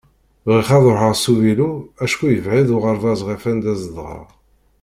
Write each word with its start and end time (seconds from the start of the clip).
Bɣiɣ 0.47 0.69
ad 0.77 0.85
ruḥeɣ 0.93 1.13
s 1.15 1.25
uvilu 1.31 1.69
acku 2.03 2.25
yebεed 2.29 2.67
uɣerbaz 2.75 3.19
ɣef 3.29 3.43
anda 3.51 3.73
zedɣeɣ. 3.81 4.27